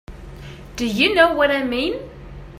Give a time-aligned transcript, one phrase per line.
[0.77, 1.93] Do you know what I mean?